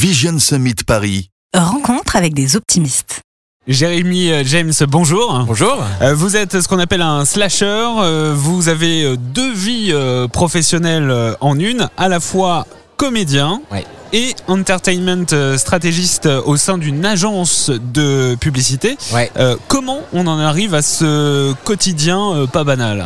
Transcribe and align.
Vision 0.00 0.38
Summit 0.38 0.76
Paris. 0.86 1.28
Rencontre 1.54 2.16
avec 2.16 2.32
des 2.32 2.56
optimistes. 2.56 3.20
Jérémy 3.68 4.30
euh, 4.32 4.42
James, 4.46 4.72
bonjour. 4.88 5.44
Bonjour. 5.46 5.76
Euh, 6.00 6.14
Vous 6.14 6.36
êtes 6.36 6.58
ce 6.62 6.66
qu'on 6.68 6.78
appelle 6.78 7.02
un 7.02 7.26
slasher. 7.26 7.66
Euh, 7.98 8.32
Vous 8.34 8.70
avez 8.70 9.14
deux 9.18 9.52
vies 9.52 9.92
professionnelles 10.32 11.36
en 11.42 11.58
une, 11.58 11.90
à 11.98 12.08
la 12.08 12.18
fois 12.18 12.66
comédien 12.96 13.60
Ouais. 13.70 13.84
et 14.14 14.34
entertainment 14.48 15.26
stratégiste 15.58 16.26
au 16.46 16.56
sein 16.56 16.78
d'une 16.78 17.04
agence 17.04 17.70
de 17.70 18.36
publicité. 18.40 18.96
Ouais. 19.12 19.30
Comment 19.68 20.00
on 20.14 20.26
en 20.26 20.38
arrive 20.38 20.72
à 20.74 20.80
ce 20.80 21.52
quotidien 21.64 22.46
pas 22.50 22.64
banal? 22.64 23.04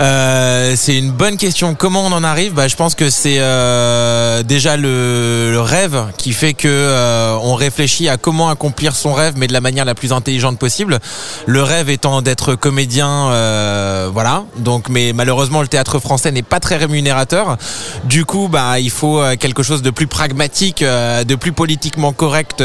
Euh, 0.00 0.74
c'est 0.76 0.96
une 0.98 1.12
bonne 1.12 1.36
question. 1.36 1.74
Comment 1.74 2.04
on 2.04 2.12
en 2.12 2.24
arrive 2.24 2.54
bah, 2.54 2.68
Je 2.68 2.76
pense 2.76 2.94
que 2.94 3.10
c'est 3.10 3.36
euh, 3.38 4.42
déjà 4.42 4.76
le, 4.76 5.60
rêve 5.60 6.06
qui 6.18 6.32
fait 6.32 6.52
que 6.52 6.68
euh, 6.68 7.36
on 7.42 7.54
réfléchit 7.54 8.08
à 8.08 8.16
comment 8.16 8.48
accomplir 8.48 8.96
son 8.96 9.12
rêve, 9.12 9.34
mais 9.36 9.46
de 9.46 9.52
la 9.52 9.60
manière 9.60 9.84
la 9.84 9.94
plus 9.94 10.12
intelligente 10.12 10.58
possible. 10.58 10.98
Le 11.46 11.62
rêve 11.62 11.90
étant 11.90 12.22
d'être 12.22 12.54
comédien, 12.54 13.30
voilà. 14.12 14.44
Donc, 14.56 14.88
mais 14.88 15.12
malheureusement, 15.12 15.62
le 15.62 15.68
théâtre 15.68 15.98
français 15.98 16.32
n'est 16.32 16.42
pas 16.42 16.60
très 16.60 16.76
rémunérateur. 16.76 17.56
Du 18.04 18.24
coup, 18.24 18.48
bah, 18.48 18.78
il 18.80 18.90
faut 18.90 19.22
quelque 19.38 19.62
chose 19.62 19.82
de 19.82 19.90
plus 19.90 20.06
pragmatique, 20.06 20.82
de 20.82 21.34
plus 21.34 21.52
politiquement 21.52 22.12
correct, 22.12 22.62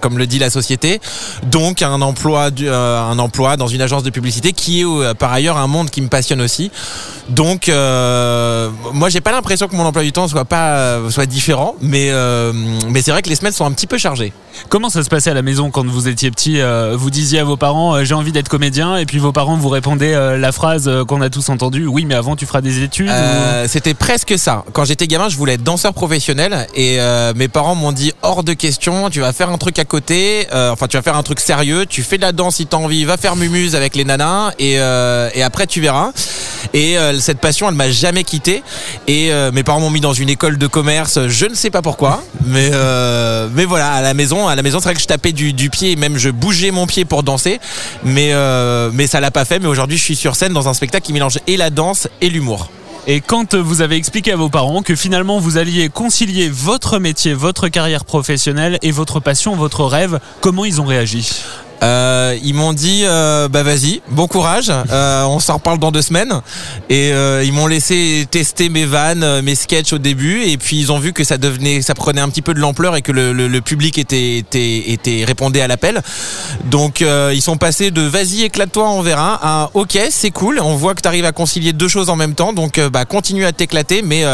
comme 0.00 0.18
le 0.18 0.26
dit 0.26 0.38
la 0.38 0.50
société. 0.50 1.00
Donc, 1.44 1.82
un 1.82 2.00
emploi, 2.00 2.50
un 2.70 3.18
emploi 3.18 3.56
dans 3.56 3.68
une 3.68 3.82
agence 3.82 4.02
de 4.02 4.10
publicité 4.10 4.52
qui 4.52 4.80
est 4.82 5.14
par 5.14 5.32
ailleurs 5.32 5.56
un 5.56 5.66
monde 5.66 5.90
qui 5.90 6.00
me 6.00 6.08
passionne 6.08 6.40
aussi. 6.40 6.67
Donc, 7.28 7.68
euh, 7.68 8.70
moi, 8.94 9.08
j'ai 9.10 9.20
pas 9.20 9.32
l'impression 9.32 9.68
que 9.68 9.76
mon 9.76 9.84
emploi 9.84 10.02
du 10.02 10.12
temps 10.12 10.28
soit 10.28 10.46
pas 10.46 10.76
euh, 10.78 11.10
soit 11.10 11.26
différent, 11.26 11.74
mais 11.82 12.08
euh, 12.10 12.52
mais 12.88 13.02
c'est 13.02 13.10
vrai 13.10 13.20
que 13.22 13.28
les 13.28 13.34
semaines 13.36 13.52
sont 13.52 13.66
un 13.66 13.72
petit 13.72 13.86
peu 13.86 13.98
chargées. 13.98 14.32
Comment 14.70 14.88
ça 14.88 15.02
se 15.04 15.08
passait 15.08 15.30
à 15.30 15.34
la 15.34 15.42
maison 15.42 15.70
quand 15.70 15.86
vous 15.86 16.08
étiez 16.08 16.30
petit 16.30 16.60
euh, 16.60 16.94
Vous 16.98 17.10
disiez 17.10 17.38
à 17.40 17.44
vos 17.44 17.56
parents 17.56 18.02
j'ai 18.04 18.14
envie 18.14 18.32
d'être 18.32 18.48
comédien 18.48 18.96
et 18.96 19.06
puis 19.06 19.18
vos 19.18 19.30
parents 19.30 19.56
vous 19.56 19.68
répondaient 19.68 20.36
la 20.38 20.52
phrase 20.52 20.90
qu'on 21.06 21.20
a 21.20 21.30
tous 21.30 21.48
entendue 21.48 21.86
oui 21.86 22.04
mais 22.04 22.14
avant 22.16 22.34
tu 22.34 22.44
feras 22.44 22.60
des 22.60 22.82
études 22.82 23.08
ou- 23.10 23.68
C'était 23.68 23.94
presque 23.94 24.36
ça. 24.38 24.64
Quand 24.72 24.84
j'étais 24.84 25.06
gamin, 25.06 25.28
je 25.28 25.36
voulais 25.36 25.54
être 25.54 25.62
danseur 25.62 25.92
professionnel 25.94 26.66
et 26.74 26.98
mes 27.36 27.48
parents 27.48 27.74
m'ont 27.76 27.92
dit 27.92 28.12
hors 28.22 28.42
de 28.42 28.52
question, 28.54 29.10
tu 29.10 29.20
vas 29.20 29.32
faire 29.32 29.50
un 29.50 29.58
truc 29.58 29.78
à 29.78 29.84
côté, 29.84 30.46
enfin 30.52 30.86
tu 30.88 30.96
vas 30.96 31.02
faire 31.02 31.16
un 31.16 31.22
truc 31.22 31.38
sérieux, 31.40 31.86
tu 31.86 32.02
fais 32.02 32.16
de 32.16 32.22
la 32.22 32.32
danse 32.32 32.56
si 32.56 32.66
t'as 32.66 32.78
envie, 32.78 33.04
va 33.04 33.16
faire 33.16 33.36
mumuse 33.36 33.76
avec 33.76 33.94
les 33.94 34.04
nanas 34.04 34.52
et, 34.58 34.72
et 34.72 35.42
après 35.42 35.66
tu 35.68 35.80
verras. 35.80 36.10
Et 36.74 36.98
euh, 36.98 37.18
cette 37.18 37.38
passion, 37.38 37.68
elle 37.68 37.74
m'a 37.74 37.90
jamais 37.90 38.24
quitté. 38.24 38.62
Et 39.06 39.32
euh, 39.32 39.50
mes 39.52 39.62
parents 39.62 39.80
m'ont 39.80 39.90
mis 39.90 40.00
dans 40.00 40.12
une 40.12 40.28
école 40.28 40.58
de 40.58 40.66
commerce, 40.66 41.26
je 41.28 41.46
ne 41.46 41.54
sais 41.54 41.70
pas 41.70 41.82
pourquoi, 41.82 42.22
mais 42.44 42.70
euh, 42.72 43.48
mais 43.52 43.64
voilà, 43.64 43.92
à 43.92 44.02
la 44.02 44.14
maison, 44.14 44.48
à 44.48 44.54
la 44.54 44.62
maison, 44.62 44.78
c'est 44.78 44.84
vrai 44.84 44.94
que 44.94 45.00
je 45.00 45.06
tapais 45.06 45.32
du, 45.32 45.70
pied, 45.70 45.92
et 45.92 45.96
même 45.96 46.18
je 46.18 46.30
bougeais 46.30 46.70
mon 46.70 46.86
pied 46.86 47.04
pour 47.04 47.22
danser, 47.22 47.60
mais 48.04 48.32
mais 48.92 49.06
ça 49.06 49.20
l'a 49.20 49.30
pas 49.30 49.44
fait. 49.44 49.58
Mais 49.58 49.68
aujourd'hui, 49.68 49.96
je 49.96 50.02
suis 50.02 50.16
sur 50.16 50.36
scène 50.36 50.52
dans 50.52 50.68
un 50.68 50.74
spectacle 50.74 51.06
qui 51.06 51.12
mélange 51.12 51.38
et 51.46 51.56
la 51.56 51.70
danse 51.70 52.08
et 52.20 52.28
l'humour. 52.28 52.70
Et 53.06 53.22
quand 53.22 53.54
vous 53.54 53.80
avez 53.80 53.96
expliqué 53.96 54.32
à 54.32 54.36
vos 54.36 54.50
parents 54.50 54.82
que 54.82 54.94
finalement 54.94 55.38
vous 55.38 55.56
alliez 55.56 55.88
concilier 55.88 56.50
votre 56.50 56.98
métier, 56.98 57.32
votre 57.32 57.68
carrière 57.68 58.04
professionnelle 58.04 58.78
et 58.82 58.90
votre 58.90 59.18
passion, 59.18 59.56
votre 59.56 59.84
rêve, 59.84 60.20
comment 60.42 60.66
ils 60.66 60.80
ont 60.80 60.84
réagi? 60.84 61.26
Euh, 61.82 62.36
ils 62.42 62.54
m'ont 62.54 62.72
dit 62.72 63.02
euh, 63.04 63.46
bah 63.48 63.62
vas-y, 63.62 64.02
bon 64.08 64.26
courage, 64.26 64.70
euh, 64.90 65.24
on 65.26 65.38
s'en 65.38 65.54
reparle 65.54 65.78
dans 65.78 65.92
deux 65.92 66.02
semaines. 66.02 66.40
Et 66.90 67.12
euh, 67.12 67.44
ils 67.44 67.52
m'ont 67.52 67.68
laissé 67.68 68.26
tester 68.30 68.68
mes 68.68 68.84
vannes, 68.84 69.22
euh, 69.22 69.42
mes 69.42 69.54
sketchs 69.54 69.92
au 69.92 69.98
début, 69.98 70.42
et 70.42 70.58
puis 70.58 70.78
ils 70.78 70.90
ont 70.90 70.98
vu 70.98 71.12
que 71.12 71.22
ça 71.22 71.38
devenait, 71.38 71.80
ça 71.82 71.94
prenait 71.94 72.20
un 72.20 72.28
petit 72.28 72.42
peu 72.42 72.52
de 72.54 72.58
l'ampleur 72.58 72.96
et 72.96 73.02
que 73.02 73.12
le, 73.12 73.32
le- 73.32 73.46
le 73.48 73.60
public 73.60 73.96
était, 73.98 74.38
était, 74.38 74.90
était 74.90 75.24
répondait 75.24 75.60
à 75.60 75.68
l'appel. 75.68 76.02
Donc 76.64 77.00
euh, 77.02 77.32
ils 77.34 77.42
sont 77.42 77.56
passés 77.56 77.90
de 77.90 78.02
vas-y 78.02 78.42
éclate-toi, 78.42 78.88
on 78.90 79.02
verra, 79.02 79.38
à 79.42 79.70
ok 79.74 79.98
c'est 80.10 80.30
cool, 80.32 80.58
on 80.60 80.74
voit 80.74 80.94
que 80.94 81.02
tu 81.02 81.08
arrives 81.08 81.24
à 81.26 81.32
concilier 81.32 81.72
deux 81.72 81.88
choses 81.88 82.10
en 82.10 82.16
même 82.16 82.34
temps, 82.34 82.52
donc 82.52 82.80
bah 82.92 83.04
continue 83.04 83.44
à 83.44 83.52
t'éclater, 83.52 84.02
mais 84.02 84.24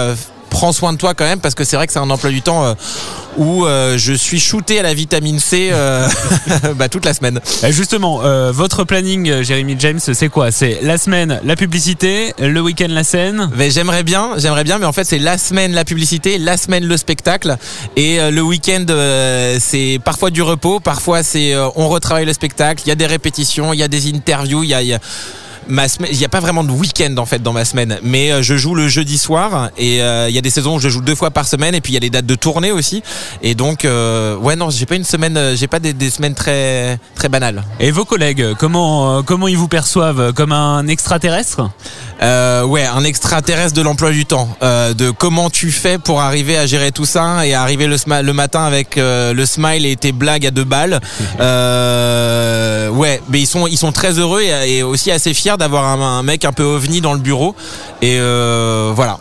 prends 0.54 0.72
soin 0.72 0.92
de 0.92 0.98
toi 0.98 1.14
quand 1.14 1.24
même 1.24 1.40
parce 1.40 1.56
que 1.56 1.64
c'est 1.64 1.74
vrai 1.74 1.88
que 1.88 1.92
c'est 1.92 1.98
un 1.98 2.10
emploi 2.10 2.30
du 2.30 2.40
temps 2.40 2.64
euh, 2.64 2.74
où 3.36 3.66
euh, 3.66 3.98
je 3.98 4.12
suis 4.12 4.38
shooté 4.38 4.78
à 4.78 4.84
la 4.84 4.94
vitamine 4.94 5.40
C 5.40 5.70
euh, 5.72 6.06
bah, 6.76 6.88
toute 6.88 7.04
la 7.04 7.12
semaine. 7.12 7.40
Euh, 7.64 7.72
Justement, 7.72 8.20
votre 8.52 8.84
planning, 8.84 9.42
Jérémy 9.42 9.74
James, 9.80 9.98
c'est 9.98 10.28
quoi? 10.28 10.52
C'est 10.52 10.78
la 10.82 10.96
semaine 10.96 11.40
la 11.44 11.56
publicité, 11.56 12.32
le 12.38 12.60
week-end 12.60 12.86
la 12.88 13.02
scène? 13.02 13.50
Mais 13.56 13.72
j'aimerais 13.72 14.04
bien, 14.04 14.34
j'aimerais 14.36 14.62
bien, 14.62 14.78
mais 14.78 14.86
en 14.86 14.92
fait 14.92 15.02
c'est 15.04 15.18
la 15.18 15.38
semaine 15.38 15.72
la 15.72 15.84
publicité, 15.84 16.38
la 16.38 16.56
semaine 16.56 16.84
le 16.86 16.96
spectacle, 16.96 17.56
et 17.96 18.18
le 18.30 18.40
week-end 18.42 18.86
c'est 19.58 19.98
parfois 20.04 20.30
du 20.30 20.42
repos, 20.42 20.78
parfois 20.78 21.24
c'est 21.24 21.56
on 21.74 21.88
retravaille 21.88 22.26
le 22.26 22.32
spectacle, 22.32 22.82
il 22.86 22.88
y 22.88 22.92
a 22.92 22.96
des 22.96 23.06
répétitions, 23.06 23.72
il 23.72 23.80
y 23.80 23.82
a 23.82 23.88
des 23.88 24.08
interviews, 24.14 24.62
il 24.62 24.70
y 24.70 24.74
a, 24.74 24.82
il 24.82 24.88
y 24.88 24.94
a- 24.94 25.00
ma 25.68 25.88
semaine, 25.88 26.10
il 26.12 26.18
n'y 26.18 26.24
a 26.24 26.28
pas 26.28 26.40
vraiment 26.40 26.64
de 26.64 26.70
week-end 26.70 27.14
en 27.18 27.26
fait 27.26 27.42
dans 27.42 27.52
ma 27.52 27.64
semaine, 27.64 27.98
mais 28.02 28.32
euh, 28.32 28.42
je 28.42 28.56
joue 28.56 28.74
le 28.74 28.88
jeudi 28.88 29.18
soir 29.18 29.70
et 29.78 30.02
euh, 30.02 30.28
il 30.28 30.34
y 30.34 30.38
a 30.38 30.40
des 30.40 30.50
saisons 30.50 30.76
où 30.76 30.80
je 30.80 30.88
joue 30.88 31.00
deux 31.00 31.14
fois 31.14 31.30
par 31.30 31.46
semaine 31.46 31.74
et 31.74 31.80
puis 31.80 31.92
il 31.92 31.94
y 31.94 31.98
a 31.98 32.00
les 32.00 32.10
dates 32.10 32.26
de 32.26 32.34
tournée 32.34 32.72
aussi, 32.72 33.02
et 33.42 33.54
donc 33.54 33.84
euh, 33.84 34.36
ouais 34.36 34.56
non 34.56 34.70
j'ai 34.70 34.86
pas 34.86 34.96
une 34.96 35.04
semaine, 35.04 35.56
j'ai 35.56 35.66
pas 35.66 35.78
des, 35.78 35.92
des 35.92 36.10
semaines 36.10 36.34
très 36.34 36.98
très 37.14 37.28
banales. 37.28 37.62
Et 37.80 37.90
vos 37.90 38.04
collègues, 38.04 38.54
comment, 38.58 39.22
comment 39.22 39.48
ils 39.48 39.56
vous 39.56 39.68
perçoivent 39.68 40.32
Comme 40.32 40.52
un 40.52 40.86
extraterrestre? 40.88 41.70
Euh, 42.22 42.62
ouais, 42.64 42.84
un 42.86 43.04
extraterrestre 43.04 43.74
de 43.74 43.82
l'emploi 43.82 44.10
du 44.10 44.24
temps. 44.24 44.48
De 44.62 45.10
comment 45.10 45.50
tu 45.50 45.70
fais 45.70 45.98
pour 45.98 46.20
arriver 46.20 46.56
à 46.56 46.66
gérer 46.66 46.92
tout 46.92 47.04
ça 47.04 47.46
et 47.46 47.54
arriver 47.54 47.86
le, 47.86 47.96
le 48.22 48.32
matin 48.32 48.64
avec 48.64 48.96
le 48.96 49.44
smile 49.44 49.84
et 49.84 49.96
tes 49.96 50.12
blagues 50.12 50.46
à 50.46 50.50
deux 50.50 50.64
balles. 50.64 51.00
Ouais, 52.94 53.20
mais 53.28 53.40
ils 53.40 53.46
sont 53.46 53.66
ils 53.66 53.76
sont 53.78 53.92
très 53.92 54.18
heureux 54.18 54.42
et, 54.42 54.76
et 54.76 54.82
aussi 54.82 55.10
assez 55.10 55.34
fiers 55.34 55.53
d'avoir 55.56 55.84
un, 55.84 56.18
un 56.18 56.22
mec 56.22 56.44
un 56.44 56.52
peu 56.52 56.62
ovni 56.64 57.00
dans 57.00 57.12
le 57.14 57.20
bureau. 57.20 57.54
Et 58.02 58.16
euh, 58.18 58.92
voilà. 58.94 59.18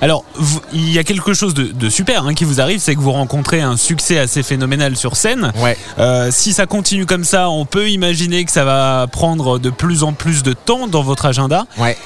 Alors, 0.00 0.24
vous- 0.34 0.60
il 0.72 0.90
y 0.90 0.98
a 0.98 1.04
quelque 1.04 1.34
chose 1.34 1.52
de, 1.54 1.64
de 1.64 1.88
super 1.90 2.26
hein, 2.26 2.34
qui 2.34 2.44
vous 2.44 2.60
arrive, 2.60 2.80
c'est 2.80 2.94
que 2.94 3.00
vous 3.00 3.12
rencontrez 3.12 3.60
un 3.60 3.76
succès 3.76 4.18
assez 4.18 4.42
phénoménal 4.42 4.96
sur 4.96 5.16
scène. 5.16 5.52
Ouais. 5.56 5.76
Euh, 5.98 6.30
si 6.32 6.52
ça 6.54 6.66
continue 6.66 7.04
comme 7.06 7.24
ça, 7.24 7.50
on 7.50 7.66
peut 7.66 7.88
imaginer 7.90 8.44
que 8.44 8.50
ça 8.50 8.64
va 8.64 9.06
prendre 9.12 9.58
de 9.58 9.70
plus 9.70 10.02
en 10.02 10.12
plus 10.14 10.42
de 10.42 10.54
temps 10.54 10.88
dans 10.88 11.02
votre 11.02 11.26
agenda. 11.26 11.66
Ouais. 11.78 11.96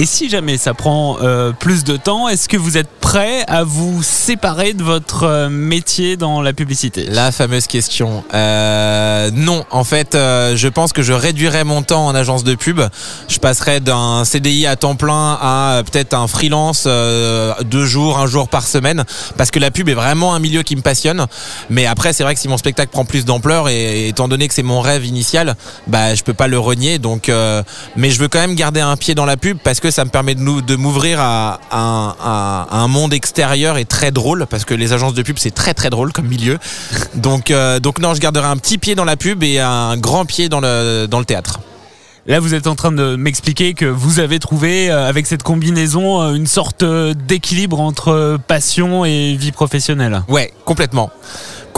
Et 0.00 0.06
si 0.06 0.28
jamais 0.28 0.58
ça 0.58 0.74
prend 0.74 1.16
euh, 1.22 1.50
plus 1.50 1.82
de 1.82 1.96
temps, 1.96 2.28
est-ce 2.28 2.48
que 2.48 2.56
vous 2.56 2.76
êtes 2.76 2.88
prêt 3.00 3.44
à 3.48 3.64
vous 3.64 4.00
séparer 4.04 4.72
de 4.72 4.84
votre 4.84 5.24
euh, 5.24 5.48
métier 5.48 6.16
dans 6.16 6.40
la 6.40 6.52
publicité? 6.52 7.06
La 7.06 7.32
fameuse 7.32 7.66
question. 7.66 8.22
Euh, 8.32 9.30
non, 9.34 9.64
en 9.72 9.82
fait, 9.82 10.14
euh, 10.14 10.54
je 10.54 10.68
pense 10.68 10.92
que 10.92 11.02
je 11.02 11.12
réduirais 11.12 11.64
mon 11.64 11.82
temps 11.82 12.06
en 12.06 12.14
agence 12.14 12.44
de 12.44 12.54
pub. 12.54 12.80
Je 13.26 13.38
passerais 13.38 13.80
d'un 13.80 14.24
CDI 14.24 14.66
à 14.66 14.76
temps 14.76 14.94
plein 14.94 15.36
à 15.40 15.78
euh, 15.78 15.82
peut-être 15.82 16.14
un 16.14 16.28
freelance 16.28 16.84
euh, 16.86 17.52
deux 17.64 17.84
jours, 17.84 18.20
un 18.20 18.28
jour 18.28 18.48
par 18.48 18.68
semaine, 18.68 19.04
parce 19.36 19.50
que 19.50 19.58
la 19.58 19.72
pub 19.72 19.88
est 19.88 19.94
vraiment 19.94 20.32
un 20.32 20.38
milieu 20.38 20.62
qui 20.62 20.76
me 20.76 20.82
passionne. 20.82 21.26
Mais 21.70 21.86
après, 21.86 22.12
c'est 22.12 22.22
vrai 22.22 22.36
que 22.36 22.40
si 22.40 22.46
mon 22.46 22.58
spectacle 22.58 22.92
prend 22.92 23.04
plus 23.04 23.24
d'ampleur 23.24 23.68
et, 23.68 24.06
étant 24.06 24.28
donné 24.28 24.46
que 24.46 24.54
c'est 24.54 24.62
mon 24.62 24.80
rêve 24.80 25.04
initial, 25.04 25.56
bah 25.88 26.14
je 26.14 26.22
peux 26.22 26.34
pas 26.34 26.46
le 26.46 26.58
renier. 26.60 27.00
Donc, 27.00 27.32
mais 27.96 28.10
je 28.10 28.18
veux 28.20 28.28
quand 28.28 28.38
même 28.38 28.54
garder 28.54 28.80
un 28.80 28.96
pied 28.96 29.14
dans 29.16 29.26
la 29.26 29.36
pub 29.36 29.58
parce 29.64 29.80
que 29.80 29.87
ça 29.90 30.04
me 30.04 30.10
permet 30.10 30.34
de, 30.34 30.40
nous, 30.40 30.60
de 30.62 30.76
m'ouvrir 30.76 31.20
à, 31.20 31.60
un- 31.72 32.14
à- 32.20 32.66
à 32.70 32.76
un 32.78 32.88
monde 32.88 33.12
extérieur 33.12 33.76
et 33.78 33.84
très 33.84 34.10
drôle 34.10 34.46
parce 34.48 34.64
que 34.64 34.74
les 34.74 34.92
agences 34.92 35.14
de 35.14 35.22
pub 35.22 35.38
c'est 35.38 35.50
très 35.54 35.74
très 35.74 35.90
drôle 35.90 36.12
comme 36.12 36.26
milieu. 36.26 36.58
Donc, 37.14 37.50
euh, 37.50 37.80
donc 37.80 37.98
non, 38.00 38.14
je 38.14 38.20
garderai 38.20 38.46
un 38.46 38.56
petit 38.56 38.78
pied 38.78 38.94
dans 38.94 39.04
la 39.04 39.16
pub 39.16 39.42
et 39.42 39.58
un 39.60 39.96
grand 39.96 40.24
pied 40.24 40.48
dans 40.48 40.60
le, 40.60 41.06
dans 41.06 41.18
le 41.18 41.24
théâtre. 41.24 41.60
Là, 42.26 42.40
vous 42.40 42.52
êtes 42.52 42.66
en 42.66 42.74
train 42.74 42.92
de 42.92 43.16
m'expliquer 43.16 43.72
que 43.72 43.86
vous 43.86 44.20
avez 44.20 44.38
trouvé, 44.38 44.90
euh, 44.90 45.08
avec 45.08 45.26
cette 45.26 45.42
combinaison, 45.42 46.20
euh, 46.20 46.34
une 46.34 46.46
sorte 46.46 46.84
d'équilibre 46.84 47.80
entre 47.80 48.38
passion 48.46 49.06
et 49.06 49.34
vie 49.34 49.50
professionnelle. 49.52 50.22
Ouais, 50.28 50.52
complètement. 50.66 51.10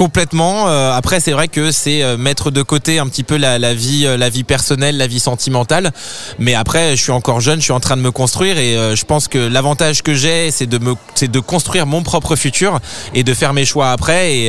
Complètement. 0.01 0.67
Euh, 0.67 0.93
après, 0.95 1.21
c'est 1.21 1.33
vrai 1.33 1.47
que 1.49 1.71
c'est 1.71 2.03
euh, 2.03 2.17
mettre 2.17 2.51
de 2.51 2.63
côté 2.63 2.99
un 2.99 3.07
petit 3.07 3.23
peu 3.23 3.37
la, 3.37 3.75
vie, 3.75 4.07
euh, 4.07 4.17
la 4.17 4.31
vie 4.31 4.45
personnelle, 4.45 4.97
la 4.97 5.07
vie 5.07 5.21
sentimentale. 5.21 5.93
Mais 6.39 6.55
après, 6.55 6.97
je 6.97 7.03
suis 7.03 7.13
encore 7.13 7.43
jeune, 7.43 7.59
je 7.59 7.65
suis 7.65 7.75
en 7.75 7.81
train 7.81 7.99
de 7.99 8.01
me 8.01 8.11
construire 8.11 8.57
et 8.57 8.97
je 8.97 9.05
pense 9.05 9.29
que 9.29 9.37
l'avantage 9.37 10.01
que 10.03 10.15
j'ai, 10.15 10.51
c'est 10.51 10.67
de 10.67 11.41
construire 11.41 11.85
mon 11.85 12.03
propre 12.03 12.35
futur 12.35 12.81
et 13.13 13.25
de 13.25 13.35
faire 13.35 13.53
mes 13.53 13.67
choix 13.67 13.91
après. 13.91 14.49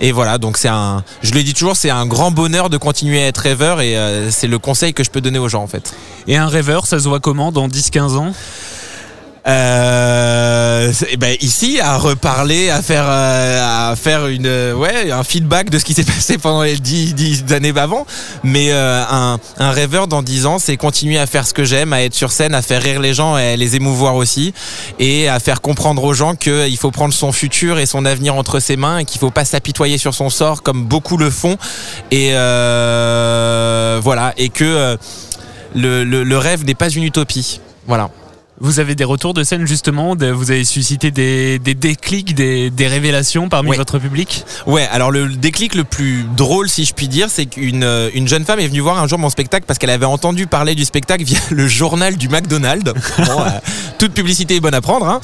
Et, 0.00 0.10
voilà. 0.10 0.38
Donc 0.38 0.56
c'est 0.56 0.66
un, 0.66 1.04
je 1.22 1.34
le 1.34 1.44
dis 1.44 1.54
toujours, 1.54 1.76
c'est 1.76 1.90
un 1.90 2.06
grand 2.06 2.32
bonheur 2.32 2.68
de 2.68 2.76
continuer 2.76 3.22
à 3.22 3.28
être 3.28 3.38
rêveur 3.38 3.80
et 3.80 3.96
c'est 4.30 4.48
le 4.48 4.58
conseil 4.58 4.92
que 4.92 5.04
je 5.04 5.10
peux 5.10 5.20
donner 5.20 5.38
aux 5.38 5.48
gens 5.48 5.62
en 5.62 5.68
fait. 5.68 5.94
Et 6.26 6.36
un 6.36 6.48
rêveur, 6.48 6.88
ça 6.88 6.98
se 6.98 7.08
voit 7.08 7.20
comment 7.20 7.52
dans 7.52 7.68
10-15 7.68 8.16
ans? 8.16 8.32
Euh, 9.50 10.92
ben 11.18 11.36
ici 11.40 11.80
à 11.80 11.96
reparler, 11.96 12.70
à 12.70 12.82
faire, 12.82 13.06
euh, 13.06 13.90
à 13.90 13.96
faire 13.96 14.26
une, 14.28 14.46
euh, 14.46 14.74
ouais, 14.74 15.10
un 15.10 15.24
feedback 15.24 15.70
de 15.70 15.78
ce 15.78 15.84
qui 15.84 15.94
s'est 15.94 16.04
passé 16.14 16.38
pendant 16.38 16.62
les 16.62 16.76
dix, 16.76 17.44
années 17.52 17.72
avant. 17.76 18.06
Mais 18.44 18.70
un, 18.72 19.38
un, 19.58 19.70
rêveur 19.70 20.06
dans 20.06 20.22
dix 20.22 20.46
ans, 20.46 20.58
c'est 20.58 20.76
continuer 20.76 21.18
à 21.18 21.26
faire 21.26 21.46
ce 21.46 21.54
que 21.54 21.64
j'aime, 21.64 21.92
à 21.92 22.02
être 22.02 22.14
sur 22.14 22.32
scène, 22.32 22.54
à 22.54 22.62
faire 22.62 22.82
rire 22.82 23.00
les 23.00 23.14
gens, 23.14 23.36
et 23.38 23.52
à 23.52 23.56
les 23.56 23.76
émouvoir 23.76 24.14
aussi, 24.14 24.54
et 24.98 25.28
à 25.28 25.40
faire 25.40 25.60
comprendre 25.60 26.04
aux 26.04 26.14
gens 26.14 26.34
qu'il 26.34 26.76
faut 26.76 26.90
prendre 26.90 27.14
son 27.14 27.32
futur 27.32 27.78
et 27.78 27.86
son 27.86 28.04
avenir 28.04 28.36
entre 28.36 28.60
ses 28.60 28.76
mains, 28.76 28.98
et 28.98 29.04
qu'il 29.04 29.20
faut 29.20 29.30
pas 29.30 29.44
s'apitoyer 29.44 29.98
sur 29.98 30.14
son 30.14 30.30
sort 30.30 30.62
comme 30.62 30.84
beaucoup 30.84 31.16
le 31.16 31.30
font. 31.30 31.56
Et 32.10 32.30
voilà, 34.02 34.32
et 34.36 34.48
que 34.48 34.96
le, 35.74 36.04
le, 36.04 36.24
le 36.24 36.38
rêve 36.38 36.64
n'est 36.64 36.74
pas 36.74 36.88
une 36.88 37.04
utopie. 37.04 37.60
Voilà. 37.86 38.10
Vous 38.62 38.78
avez 38.78 38.94
des 38.94 39.04
retours 39.04 39.32
de 39.32 39.42
scène 39.42 39.66
justement, 39.66 40.14
vous 40.14 40.50
avez 40.50 40.64
suscité 40.64 41.10
des, 41.10 41.58
des 41.58 41.74
déclics, 41.74 42.34
des, 42.34 42.68
des, 42.68 42.86
révélations 42.88 43.48
parmi 43.48 43.74
votre 43.74 43.98
public? 43.98 44.44
Ouais, 44.66 44.86
alors 44.92 45.10
le 45.10 45.30
déclic 45.30 45.74
le 45.74 45.84
plus 45.84 46.26
drôle 46.36 46.68
si 46.68 46.84
je 46.84 46.92
puis 46.92 47.08
dire, 47.08 47.28
c'est 47.30 47.46
qu'une 47.46 47.84
euh, 47.84 48.10
une 48.12 48.28
jeune 48.28 48.44
femme 48.44 48.60
est 48.60 48.68
venue 48.68 48.80
voir 48.80 48.98
un 48.98 49.06
jour 49.06 49.18
mon 49.18 49.30
spectacle 49.30 49.64
parce 49.66 49.78
qu'elle 49.78 49.88
avait 49.88 50.04
entendu 50.04 50.46
parler 50.46 50.74
du 50.74 50.84
spectacle 50.84 51.24
via 51.24 51.38
le 51.50 51.66
journal 51.68 52.16
du 52.16 52.28
McDonald's. 52.28 52.92
Bon, 53.30 53.40
euh, 53.40 53.48
toute 53.98 54.12
publicité 54.12 54.56
est 54.56 54.60
bonne 54.60 54.74
à 54.74 54.80
prendre. 54.82 55.06
Hein. 55.06 55.20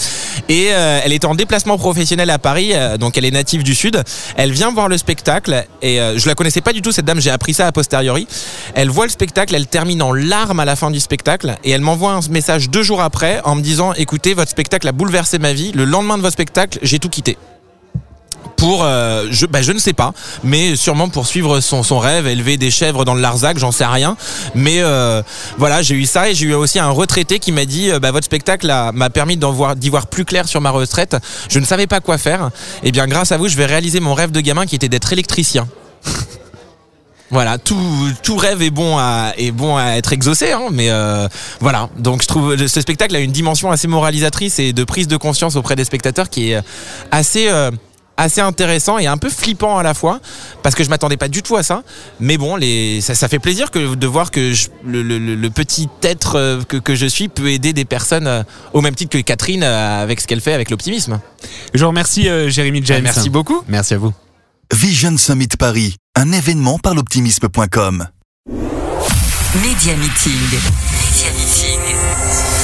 Et 0.48 0.68
euh, 0.70 1.00
elle 1.04 1.12
était 1.12 1.26
en 1.26 1.34
déplacement 1.34 1.76
professionnel 1.76 2.30
à 2.30 2.38
Paris, 2.38 2.72
donc 3.00 3.18
elle 3.18 3.24
est 3.24 3.30
native 3.30 3.62
du 3.62 3.74
Sud. 3.74 4.02
Elle 4.36 4.52
vient 4.52 4.70
voir 4.72 4.88
le 4.88 4.96
spectacle 4.96 5.66
et 5.82 5.98
je 6.16 6.26
la 6.26 6.34
connaissais 6.34 6.60
pas 6.60 6.72
du 6.72 6.82
tout 6.82 6.92
cette 6.92 7.04
dame, 7.04 7.20
j'ai 7.20 7.30
appris 7.30 7.54
ça 7.54 7.66
a 7.66 7.72
posteriori. 7.72 8.28
Elle 8.74 8.90
voit 8.90 9.06
le 9.06 9.10
spectacle, 9.10 9.54
elle 9.54 9.66
termine 9.66 10.02
en 10.02 10.12
larmes 10.12 10.60
à 10.60 10.64
la 10.64 10.76
fin 10.76 10.90
du 10.90 11.00
spectacle 11.00 11.56
et 11.64 11.70
elle 11.70 11.80
m'envoie 11.80 12.12
un 12.12 12.20
message 12.30 12.70
deux 12.70 12.82
jours 12.82 13.00
après 13.00 13.25
en 13.44 13.54
me 13.54 13.62
disant 13.62 13.92
écoutez, 13.94 14.34
votre 14.34 14.50
spectacle 14.50 14.86
a 14.88 14.92
bouleversé 14.92 15.38
ma 15.38 15.52
vie. 15.52 15.72
Le 15.72 15.84
lendemain 15.84 16.16
de 16.16 16.22
votre 16.22 16.34
spectacle, 16.34 16.78
j'ai 16.82 16.98
tout 16.98 17.08
quitté 17.08 17.36
pour, 18.56 18.84
euh, 18.84 19.26
je, 19.30 19.46
bah, 19.46 19.62
je 19.62 19.72
ne 19.72 19.78
sais 19.78 19.92
pas, 19.92 20.12
mais 20.42 20.76
sûrement 20.76 21.08
pour 21.08 21.26
suivre 21.26 21.60
son, 21.60 21.82
son 21.82 21.98
rêve, 21.98 22.26
élever 22.26 22.56
des 22.56 22.70
chèvres 22.70 23.04
dans 23.04 23.14
le 23.14 23.20
Larzac, 23.20 23.58
j'en 23.58 23.70
sais 23.70 23.84
rien. 23.84 24.16
Mais 24.54 24.80
euh, 24.80 25.22
voilà, 25.58 25.82
j'ai 25.82 25.94
eu 25.94 26.06
ça 26.06 26.30
et 26.30 26.34
j'ai 26.34 26.46
eu 26.46 26.54
aussi 26.54 26.78
un 26.78 26.90
retraité 26.90 27.38
qui 27.38 27.52
m'a 27.52 27.64
dit, 27.64 27.90
euh, 27.90 27.98
bah, 27.98 28.10
votre 28.10 28.24
spectacle 28.24 28.66
m'a 28.94 29.10
permis 29.10 29.36
d'y 29.36 29.46
voir, 29.46 29.74
voir 29.90 30.06
plus 30.06 30.24
clair 30.24 30.48
sur 30.48 30.60
ma 30.60 30.70
retraite. 30.70 31.16
Je 31.48 31.58
ne 31.58 31.64
savais 31.64 31.86
pas 31.86 32.00
quoi 32.00 32.18
faire. 32.18 32.50
Et 32.82 32.88
eh 32.88 32.92
bien, 32.92 33.06
grâce 33.06 33.32
à 33.32 33.36
vous, 33.36 33.48
je 33.48 33.56
vais 33.56 33.66
réaliser 33.66 34.00
mon 34.00 34.14
rêve 34.14 34.30
de 34.30 34.40
gamin 34.40 34.66
qui 34.66 34.74
était 34.74 34.88
d'être 34.88 35.12
électricien. 35.12 35.68
Voilà, 37.30 37.58
tout, 37.58 37.76
tout 38.22 38.36
rêve 38.36 38.62
est 38.62 38.70
bon 38.70 38.96
à, 38.98 39.32
est 39.36 39.50
bon 39.50 39.76
à 39.76 39.96
être 39.96 40.12
exaucé, 40.12 40.52
hein, 40.52 40.68
mais 40.70 40.90
euh, 40.90 41.26
voilà. 41.60 41.88
Donc 41.98 42.22
je 42.22 42.28
trouve 42.28 42.56
ce 42.56 42.80
spectacle 42.80 43.16
a 43.16 43.20
une 43.20 43.32
dimension 43.32 43.70
assez 43.70 43.88
moralisatrice 43.88 44.58
et 44.58 44.72
de 44.72 44.84
prise 44.84 45.08
de 45.08 45.16
conscience 45.16 45.56
auprès 45.56 45.74
des 45.74 45.84
spectateurs 45.84 46.30
qui 46.30 46.52
est 46.52 46.60
assez 47.10 47.48
euh, 47.48 47.72
assez 48.16 48.40
intéressant 48.40 48.98
et 48.98 49.06
un 49.06 49.18
peu 49.18 49.28
flippant 49.28 49.76
à 49.76 49.82
la 49.82 49.92
fois 49.92 50.20
parce 50.62 50.74
que 50.76 50.84
je 50.84 50.88
m'attendais 50.88 51.16
pas 51.16 51.26
du 51.26 51.42
tout 51.42 51.56
à 51.56 51.64
ça. 51.64 51.82
Mais 52.20 52.38
bon, 52.38 52.54
les, 52.54 53.00
ça, 53.00 53.16
ça 53.16 53.26
fait 53.26 53.40
plaisir 53.40 53.72
que, 53.72 53.96
de 53.96 54.06
voir 54.06 54.30
que 54.30 54.52
le, 54.84 55.02
le, 55.02 55.18
le, 55.18 55.50
petit 55.50 55.88
être 56.02 56.36
euh, 56.36 56.62
que, 56.62 56.76
que, 56.76 56.94
je 56.94 57.06
suis 57.06 57.28
peut 57.28 57.50
aider 57.50 57.72
des 57.72 57.84
personnes 57.84 58.44
au 58.72 58.82
même 58.82 58.94
titre 58.94 59.10
que 59.18 59.22
Catherine 59.22 59.64
avec 59.64 60.20
ce 60.20 60.28
qu'elle 60.28 60.40
fait 60.40 60.54
avec 60.54 60.70
l'optimisme. 60.70 61.20
Je 61.74 61.80
vous 61.80 61.88
remercie, 61.88 62.28
Jérémy 62.48 62.82
James. 62.84 63.02
Merci 63.02 63.30
beaucoup. 63.30 63.62
Merci 63.66 63.94
à 63.94 63.98
vous. 63.98 64.12
Vision 64.72 65.16
Summit 65.16 65.48
Paris, 65.58 65.96
un 66.16 66.32
événement 66.32 66.78
par 66.78 66.94
l'optimisme.com. 66.94 68.08
Média 69.62 69.96
Meeting. 69.96 70.32
Média 70.42 71.30
Meeting. 71.36 72.55